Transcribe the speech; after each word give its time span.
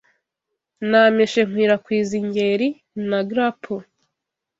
Nameshe 0.89 1.41
nkwirakwiza 1.49 2.13
ingeri 2.21 2.67
na 3.09 3.19
grapple 3.29 3.85